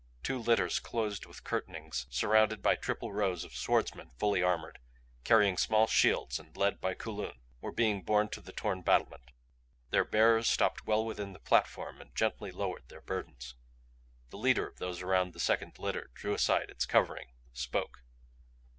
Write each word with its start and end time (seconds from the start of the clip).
Two 0.23 0.39
litters 0.39 0.79
closed 0.79 1.27
with 1.27 1.43
curtainings, 1.43 2.07
surrounded 2.09 2.63
by 2.63 2.75
triple 2.75 3.13
rows 3.13 3.43
of 3.43 3.53
swordsmen 3.55 4.09
fully 4.17 4.41
armored, 4.41 4.79
carrying 5.23 5.57
small 5.57 5.85
shields 5.85 6.39
and 6.39 6.57
led 6.57 6.81
by 6.81 6.95
Kulun 6.95 7.35
were 7.59 7.71
being 7.71 8.01
borne 8.01 8.27
to 8.29 8.41
the 8.41 8.51
torn 8.51 8.81
battlement. 8.81 9.29
Their 9.91 10.03
bearers 10.03 10.47
stopped 10.49 10.87
well 10.87 11.05
within 11.05 11.33
the 11.33 11.39
platform 11.39 12.01
and 12.01 12.15
gently 12.15 12.49
lowered 12.49 12.89
their 12.89 13.01
burdens. 13.01 13.53
The 14.31 14.39
leader 14.39 14.67
of 14.67 14.77
those 14.77 15.03
around 15.03 15.33
the 15.33 15.39
second 15.39 15.77
litter 15.77 16.09
drew 16.15 16.33
aside 16.33 16.71
its 16.71 16.87
covering, 16.87 17.33
spoke. 17.53 18.01